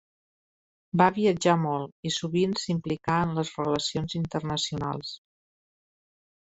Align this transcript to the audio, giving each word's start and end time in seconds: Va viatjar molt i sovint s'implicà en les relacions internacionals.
Va 1.01 1.07
viatjar 1.17 1.53
molt 1.65 2.09
i 2.11 2.13
sovint 2.17 2.57
s'implicà 2.63 3.21
en 3.27 3.37
les 3.41 3.55
relacions 3.61 4.21
internacionals. 4.25 5.15